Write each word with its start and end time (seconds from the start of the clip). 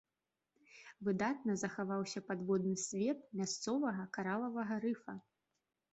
Выдатна 1.09 1.57
захаваўся 1.63 2.19
падводны 2.31 2.73
свет 2.87 3.19
мясцовага 3.43 4.09
каралавага 4.19 4.83
рыфа. 4.87 5.13